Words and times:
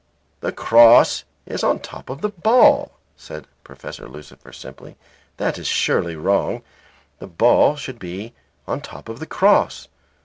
"The 0.39 0.51
cross 0.51 1.25
is 1.45 1.63
on 1.63 1.77
top 1.77 2.09
of 2.09 2.21
the 2.21 2.29
ball," 2.29 2.93
said 3.15 3.45
Professor 3.63 4.07
Lucifer, 4.07 4.51
simply. 4.51 4.97
"That 5.37 5.59
is 5.59 5.67
surely 5.67 6.15
wrong. 6.15 6.63
The 7.19 7.27
ball 7.27 7.75
should 7.75 7.99
be 7.99 8.33
on 8.67 8.81
top 8.81 9.09
of 9.09 9.19
the 9.19 9.27
cross. 9.27 9.89